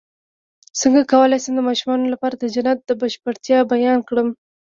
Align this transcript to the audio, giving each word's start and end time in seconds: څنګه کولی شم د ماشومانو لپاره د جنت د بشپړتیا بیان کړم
څنګه 0.79 1.01
کولی 1.11 1.37
شم 1.43 1.53
د 1.55 1.61
ماشومانو 1.69 2.11
لپاره 2.13 2.35
د 2.37 2.43
جنت 2.53 2.79
د 2.85 2.91
بشپړتیا 3.01 3.57
بیان 3.71 3.99
کړم 4.09 4.27